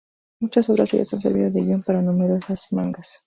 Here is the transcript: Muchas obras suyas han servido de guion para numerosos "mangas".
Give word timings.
Muchas 0.41 0.67
obras 0.67 0.89
suyas 0.89 1.13
han 1.13 1.21
servido 1.21 1.51
de 1.51 1.61
guion 1.61 1.83
para 1.83 2.01
numerosos 2.01 2.65
"mangas". 2.73 3.19